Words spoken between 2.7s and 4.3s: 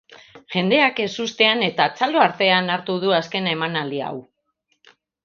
hartu du azken emanaldia hau.